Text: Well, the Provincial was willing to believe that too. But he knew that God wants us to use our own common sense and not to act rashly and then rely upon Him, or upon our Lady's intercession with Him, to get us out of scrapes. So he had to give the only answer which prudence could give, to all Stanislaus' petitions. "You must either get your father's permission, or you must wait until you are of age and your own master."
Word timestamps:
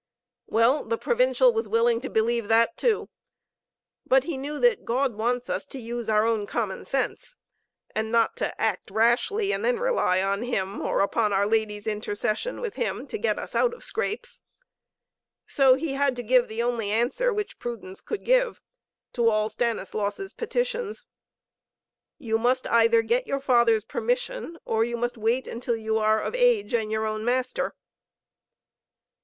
Well, 0.47 0.83
the 0.83 0.97
Provincial 0.97 1.53
was 1.53 1.67
willing 1.67 2.01
to 2.01 2.09
believe 2.09 2.47
that 2.47 2.75
too. 2.75 3.07
But 4.03 4.23
he 4.23 4.35
knew 4.35 4.57
that 4.57 4.83
God 4.83 5.13
wants 5.13 5.47
us 5.47 5.67
to 5.67 5.79
use 5.79 6.09
our 6.09 6.25
own 6.25 6.47
common 6.47 6.85
sense 6.85 7.37
and 7.93 8.11
not 8.11 8.35
to 8.37 8.59
act 8.59 8.89
rashly 8.89 9.51
and 9.51 9.63
then 9.63 9.77
rely 9.77 10.17
upon 10.17 10.41
Him, 10.41 10.81
or 10.81 11.01
upon 11.01 11.31
our 11.31 11.45
Lady's 11.45 11.85
intercession 11.85 12.61
with 12.61 12.73
Him, 12.77 13.05
to 13.09 13.17
get 13.19 13.37
us 13.37 13.53
out 13.53 13.75
of 13.75 13.83
scrapes. 13.83 14.41
So 15.45 15.75
he 15.75 15.93
had 15.93 16.15
to 16.15 16.23
give 16.23 16.47
the 16.47 16.63
only 16.63 16.89
answer 16.89 17.31
which 17.31 17.59
prudence 17.59 18.01
could 18.01 18.23
give, 18.25 18.59
to 19.13 19.29
all 19.29 19.49
Stanislaus' 19.49 20.33
petitions. 20.33 21.05
"You 22.17 22.39
must 22.39 22.65
either 22.71 23.03
get 23.03 23.27
your 23.27 23.39
father's 23.39 23.83
permission, 23.83 24.57
or 24.65 24.83
you 24.83 24.97
must 24.97 25.15
wait 25.19 25.47
until 25.47 25.75
you 25.75 25.99
are 25.99 26.19
of 26.19 26.33
age 26.33 26.73
and 26.73 26.91
your 26.91 27.05
own 27.05 27.23
master." 27.23 27.75